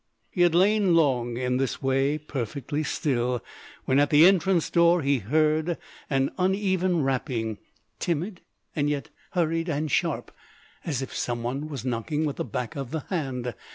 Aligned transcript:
He 0.31 0.41
had 0.41 0.55
lain 0.55 0.95
long 0.95 1.37
in 1.37 1.57
this 1.57 1.79
way, 1.79 2.17
perfectly 2.17 2.81
still, 2.81 3.43
when 3.85 3.99
at 3.99 4.09
the 4.09 4.25
entrance 4.25 4.71
door 4.71 5.03
he 5.03 5.19
heard 5.19 5.77
an 6.09 6.31
uneven 6.39 7.03
rapping, 7.03 7.59
timid, 7.99 8.41
and 8.75 8.89
yet 8.89 9.11
hurried 9.33 9.69
and 9.69 9.91
sharp, 9.91 10.31
as 10.83 11.03
if 11.03 11.15
some 11.15 11.43
one 11.43 11.69
was 11.69 11.85
knocking 11.85 12.25
with 12.25 12.37
the 12.37 12.43
back 12.43 12.75
of 12.75 12.89
the 12.89 13.01
hand. 13.11 13.53